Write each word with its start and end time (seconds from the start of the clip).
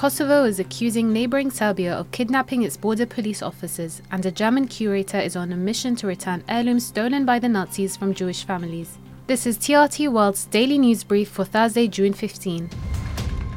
Kosovo 0.00 0.44
is 0.44 0.58
accusing 0.58 1.12
neighbouring 1.12 1.50
Serbia 1.50 1.92
of 1.92 2.10
kidnapping 2.10 2.62
its 2.62 2.74
border 2.74 3.04
police 3.04 3.42
officers, 3.42 4.00
and 4.10 4.24
a 4.24 4.30
German 4.30 4.66
curator 4.66 5.18
is 5.18 5.36
on 5.36 5.52
a 5.52 5.56
mission 5.58 5.94
to 5.96 6.06
return 6.06 6.42
heirlooms 6.48 6.86
stolen 6.86 7.26
by 7.26 7.38
the 7.38 7.50
Nazis 7.50 7.98
from 7.98 8.14
Jewish 8.14 8.44
families. 8.44 8.96
This 9.26 9.46
is 9.46 9.58
TRT 9.58 10.10
World's 10.10 10.46
daily 10.46 10.78
news 10.78 11.04
brief 11.04 11.28
for 11.28 11.44
Thursday, 11.44 11.86
June 11.86 12.14
15. 12.14 12.70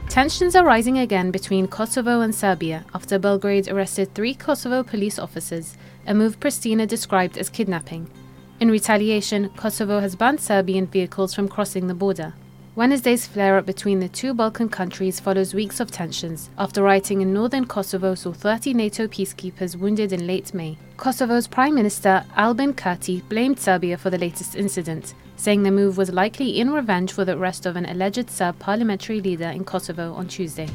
Tensions 0.10 0.54
are 0.54 0.66
rising 0.66 0.98
again 0.98 1.32
between 1.32 1.66
Kosovo 1.66 2.20
and 2.20 2.36
Serbia 2.36 2.84
after 2.94 3.18
Belgrade 3.18 3.70
arrested 3.70 4.14
three 4.14 4.34
Kosovo 4.34 4.84
police 4.84 5.18
officers, 5.18 5.78
a 6.06 6.14
move 6.14 6.42
Pristina 6.42 6.86
described 6.86 7.38
as 7.38 7.48
kidnapping. 7.48 8.12
In 8.60 8.70
retaliation, 8.70 9.48
Kosovo 9.56 10.02
has 10.02 10.18
banned 10.18 10.42
Serbian 10.42 10.88
vehicles 10.88 11.34
from 11.34 11.48
crossing 11.48 11.88
the 11.88 11.94
border. 11.94 12.34
Wednesday's 12.76 13.28
flare 13.28 13.60
up 13.60 13.68
between 13.68 14.00
the 14.00 14.10
two 14.10 14.34
Balkan 14.34 14.68
countries 14.68 15.20
follows 15.20 15.54
weeks 15.54 15.80
of 15.80 15.92
tensions 15.92 16.50
after 16.58 16.82
rioting 16.82 17.22
in 17.22 17.32
northern 17.32 17.68
Kosovo 17.68 18.16
saw 18.16 18.34
30 18.34 18.74
NATO 18.74 19.06
peacekeepers 19.06 19.76
wounded 19.76 20.12
in 20.12 20.26
late 20.26 20.56
May. 20.56 20.76
Kosovo's 20.98 21.46
Prime 21.46 21.76
Minister 21.76 22.26
Albin 22.36 22.74
Kurti 22.74 23.22
blamed 23.30 23.60
Serbia 23.60 23.96
for 23.96 24.10
the 24.10 24.18
latest 24.18 24.56
incident, 24.56 25.14
saying 25.36 25.62
the 25.62 25.70
move 25.70 25.98
was 25.98 26.12
likely 26.12 26.60
in 26.60 26.72
revenge 26.72 27.14
for 27.14 27.24
the 27.24 27.38
arrest 27.38 27.68
of 27.68 27.76
an 27.76 27.86
alleged 27.86 28.32
Serb 28.32 28.58
paramilitary 28.58 29.24
leader 29.24 29.50
in 29.50 29.64
Kosovo 29.64 30.12
on 30.14 30.28
Tuesday. 30.28 30.68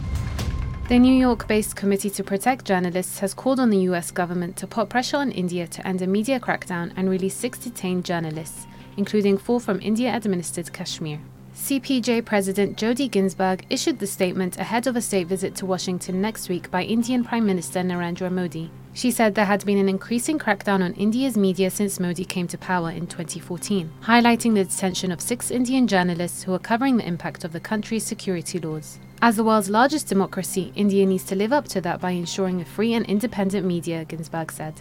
The 0.88 1.00
New 1.00 1.14
York 1.14 1.48
based 1.48 1.74
Committee 1.74 2.10
to 2.10 2.22
Protect 2.22 2.64
Journalists 2.64 3.18
has 3.18 3.34
called 3.34 3.58
on 3.58 3.70
the 3.70 3.88
US 3.90 4.12
government 4.12 4.56
to 4.58 4.68
put 4.68 4.88
pressure 4.88 5.16
on 5.16 5.32
India 5.32 5.66
to 5.66 5.84
end 5.84 6.00
a 6.00 6.06
media 6.06 6.38
crackdown 6.38 6.92
and 6.96 7.10
release 7.10 7.34
six 7.34 7.58
detained 7.58 8.04
journalists, 8.04 8.68
including 8.96 9.36
four 9.36 9.58
from 9.58 9.80
India 9.80 10.14
administered 10.14 10.72
Kashmir. 10.72 11.18
CPJ 11.58 12.24
President 12.24 12.78
Jodie 12.78 13.10
Ginsberg 13.10 13.66
issued 13.68 13.98
the 13.98 14.06
statement 14.06 14.56
ahead 14.56 14.86
of 14.86 14.96
a 14.96 15.02
state 15.02 15.26
visit 15.26 15.54
to 15.56 15.66
Washington 15.66 16.22
next 16.22 16.48
week 16.48 16.70
by 16.70 16.82
Indian 16.82 17.24
Prime 17.24 17.44
Minister 17.44 17.80
Narendra 17.80 18.30
Modi. 18.30 18.70
She 18.94 19.10
said 19.10 19.34
there 19.34 19.44
had 19.44 19.66
been 19.66 19.76
an 19.76 19.88
increasing 19.88 20.38
crackdown 20.38 20.82
on 20.82 20.94
India's 20.94 21.36
media 21.36 21.68
since 21.70 22.00
Modi 22.00 22.24
came 22.24 22.46
to 22.46 22.56
power 22.56 22.90
in 22.90 23.06
2014, 23.06 23.90
highlighting 24.04 24.54
the 24.54 24.64
detention 24.64 25.12
of 25.12 25.20
six 25.20 25.50
Indian 25.50 25.86
journalists 25.88 26.44
who 26.44 26.54
are 26.54 26.60
covering 26.60 26.96
the 26.96 27.06
impact 27.06 27.44
of 27.44 27.52
the 27.52 27.60
country's 27.60 28.04
security 28.04 28.58
laws. 28.60 28.98
As 29.20 29.36
the 29.36 29.44
world's 29.44 29.68
largest 29.68 30.06
democracy, 30.06 30.72
India 30.76 31.04
needs 31.04 31.24
to 31.24 31.34
live 31.34 31.52
up 31.52 31.66
to 31.68 31.80
that 31.80 32.00
by 32.00 32.12
ensuring 32.12 32.60
a 32.60 32.64
free 32.64 32.94
and 32.94 33.04
independent 33.06 33.66
media, 33.66 34.04
Ginsburg 34.04 34.52
said. 34.52 34.80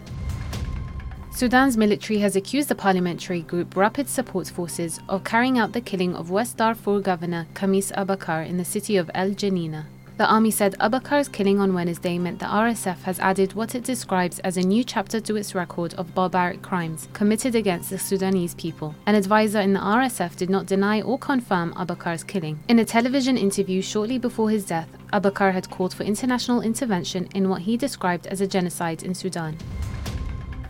Sudan's 1.38 1.78
military 1.78 2.18
has 2.18 2.36
accused 2.36 2.68
the 2.68 2.74
paramilitary 2.74 3.46
group 3.46 3.76
Rapid 3.76 4.10
Support 4.10 4.48
Forces 4.48 5.00
of 5.08 5.24
carrying 5.24 5.60
out 5.60 5.72
the 5.72 5.82
killing 5.82 6.16
of 6.16 6.32
West 6.32 6.58
Darfur 6.58 7.00
governor 7.00 7.46
Khamis 7.54 7.92
Abakar 7.92 8.44
in 8.44 8.58
the 8.58 8.66
city 8.66 8.98
of 8.98 9.12
El 9.14 9.30
Geneina. 9.36 9.86
The 10.18 10.26
army 10.26 10.50
said 10.50 10.74
Abakar's 10.80 11.30
killing 11.30 11.60
on 11.60 11.76
Wednesday 11.76 12.18
meant 12.18 12.40
the 12.40 12.48
RSF 12.48 13.04
has 13.04 13.20
added 13.20 13.54
what 13.54 13.76
it 13.76 13.84
describes 13.84 14.40
as 14.40 14.58
a 14.58 14.64
new 14.64 14.84
chapter 14.84 15.20
to 15.20 15.36
its 15.36 15.54
record 15.54 15.94
of 15.94 16.16
barbaric 16.16 16.64
crimes 16.64 17.08
committed 17.14 17.54
against 17.54 17.92
the 17.92 18.00
Sudanese 18.00 18.56
people. 18.56 18.96
An 19.06 19.14
advisor 19.14 19.62
in 19.62 19.74
the 19.74 19.80
RSF 19.80 20.38
did 20.38 20.50
not 20.50 20.66
deny 20.66 21.04
or 21.04 21.20
confirm 21.20 21.72
Abakar's 21.76 22.24
killing. 22.24 22.58
In 22.68 22.80
a 22.80 22.84
television 22.84 23.38
interview 23.38 23.84
shortly 23.84 24.18
before 24.18 24.50
his 24.50 24.66
death, 24.66 24.90
Abakar 25.14 25.54
had 25.54 25.70
called 25.70 25.94
for 25.94 26.02
international 26.02 26.62
intervention 26.62 27.30
in 27.36 27.48
what 27.48 27.62
he 27.62 27.78
described 27.78 28.26
as 28.26 28.42
a 28.42 28.48
genocide 28.48 29.04
in 29.04 29.14
Sudan. 29.14 29.56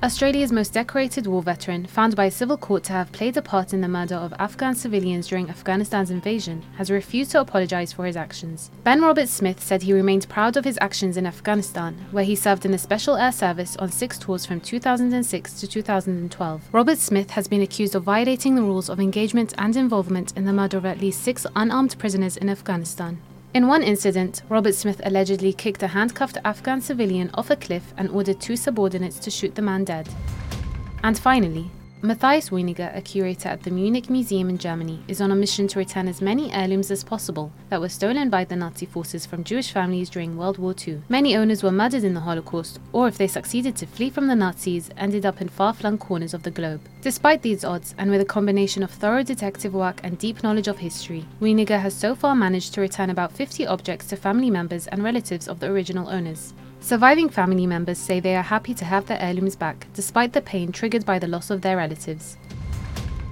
Australia's 0.07 0.53
most 0.53 0.71
decorated 0.71 1.27
war 1.27 1.43
veteran, 1.43 1.85
found 1.85 2.15
by 2.15 2.23
a 2.23 2.31
civil 2.31 2.55
court 2.55 2.81
to 2.81 2.93
have 2.93 3.11
played 3.11 3.35
a 3.35 3.41
part 3.41 3.73
in 3.73 3.81
the 3.81 3.89
murder 3.89 4.15
of 4.15 4.33
Afghan 4.39 4.73
civilians 4.73 5.27
during 5.27 5.49
Afghanistan's 5.49 6.11
invasion, 6.11 6.63
has 6.77 6.89
refused 6.89 7.31
to 7.31 7.41
apologise 7.41 7.91
for 7.91 8.05
his 8.05 8.15
actions. 8.15 8.71
Ben 8.85 9.01
Roberts-Smith 9.01 9.61
said 9.61 9.81
he 9.81 9.91
remained 9.91 10.29
proud 10.29 10.55
of 10.55 10.63
his 10.63 10.77
actions 10.79 11.17
in 11.17 11.25
Afghanistan, 11.25 11.93
where 12.11 12.23
he 12.23 12.37
served 12.37 12.63
in 12.63 12.71
the 12.71 12.77
Special 12.77 13.17
Air 13.17 13.33
Service 13.33 13.75
on 13.75 13.91
six 13.91 14.17
tours 14.17 14.45
from 14.45 14.61
2006 14.61 15.59
to 15.59 15.67
2012. 15.67 16.61
Robert 16.71 16.99
Smith 16.99 17.31
has 17.31 17.49
been 17.49 17.61
accused 17.61 17.93
of 17.93 18.03
violating 18.03 18.55
the 18.55 18.63
rules 18.63 18.89
of 18.89 19.01
engagement 19.01 19.53
and 19.57 19.75
involvement 19.75 20.31
in 20.37 20.45
the 20.45 20.53
murder 20.53 20.77
of 20.77 20.85
at 20.85 21.01
least 21.01 21.21
six 21.21 21.45
unarmed 21.53 21.99
prisoners 21.99 22.37
in 22.37 22.49
Afghanistan. 22.49 23.19
In 23.53 23.67
one 23.67 23.81
incident, 23.81 24.43
Roberts-Smith 24.49 25.01
allegedly 25.03 25.53
kicked 25.53 25.81
a 25.81 25.87
handcuffed 25.87 26.37
Afghan 26.43 26.81
civilian 26.81 27.31
off 27.33 27.49
a 27.49 27.55
cliff 27.55 27.93
and 27.97 28.09
ordered 28.09 28.39
two 28.39 28.55
subordinates 28.55 29.19
to 29.19 29.31
shoot 29.31 29.55
the 29.55 29.61
man 29.61 29.83
dead. 29.83 30.07
And 31.03 31.17
finally, 31.17 31.71
Matthias 32.03 32.51
Weniger, 32.51 32.95
a 32.95 33.01
curator 33.01 33.49
at 33.49 33.63
the 33.63 33.71
Munich 33.71 34.07
Museum 34.07 34.49
in 34.49 34.59
Germany, 34.59 35.01
is 35.07 35.19
on 35.19 35.31
a 35.31 35.35
mission 35.35 35.67
to 35.69 35.79
return 35.79 36.07
as 36.07 36.21
many 36.21 36.51
heirlooms 36.51 36.91
as 36.91 37.03
possible 37.03 37.51
that 37.69 37.81
were 37.81 37.89
stolen 37.89 38.29
by 38.29 38.43
the 38.43 38.55
Nazi 38.55 38.85
forces 38.85 39.25
from 39.25 39.43
Jewish 39.43 39.71
families 39.71 40.11
during 40.11 40.37
World 40.37 40.59
War 40.59 40.75
II. 40.87 41.01
Many 41.09 41.35
owners 41.35 41.63
were 41.63 41.71
murdered 41.71 42.03
in 42.03 42.13
the 42.13 42.19
Holocaust, 42.19 42.79
or 42.93 43.07
if 43.07 43.17
they 43.17 43.27
succeeded 43.27 43.75
to 43.77 43.87
flee 43.87 44.11
from 44.11 44.27
the 44.27 44.35
Nazis, 44.35 44.91
ended 44.95 45.25
up 45.25 45.41
in 45.41 45.49
far 45.49 45.73
flung 45.73 45.97
corners 45.97 46.35
of 46.35 46.43
the 46.43 46.51
globe. 46.51 46.81
Despite 47.07 47.41
these 47.41 47.63
odds, 47.63 47.95
and 47.97 48.11
with 48.11 48.19
a 48.19 48.25
combination 48.25 48.83
of 48.83 48.91
thorough 48.91 49.23
detective 49.23 49.73
work 49.73 50.01
and 50.03 50.17
deep 50.17 50.43
knowledge 50.43 50.67
of 50.67 50.79
history, 50.79 51.23
Weniger 51.39 51.79
has 51.79 51.93
so 51.93 52.13
far 52.13 52.35
managed 52.35 52.73
to 52.73 52.81
return 52.81 53.09
about 53.09 53.31
50 53.31 53.65
objects 53.65 54.07
to 54.07 54.17
family 54.17 54.49
members 54.49 54.87
and 54.87 55.01
relatives 55.01 55.47
of 55.47 55.61
the 55.61 55.67
original 55.67 56.09
owners. 56.09 56.53
Surviving 56.81 57.29
family 57.29 57.65
members 57.65 57.97
say 57.97 58.19
they 58.19 58.35
are 58.35 58.41
happy 58.43 58.73
to 58.73 58.83
have 58.83 59.05
their 59.05 59.21
heirlooms 59.21 59.55
back, 59.55 59.87
despite 59.93 60.33
the 60.33 60.41
pain 60.41 60.69
triggered 60.69 61.05
by 61.05 61.17
the 61.17 61.29
loss 61.29 61.49
of 61.49 61.61
their 61.61 61.77
relatives. 61.77 62.35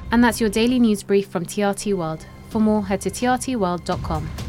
And 0.09 0.23
that's 0.23 0.39
your 0.39 0.49
daily 0.49 0.79
news 0.79 1.03
brief 1.03 1.27
from 1.27 1.45
TRT 1.45 1.97
World. 1.97 2.25
For 2.51 2.61
more, 2.61 2.85
head 2.85 3.01
to 3.01 3.09
trtworld.com. 3.09 4.44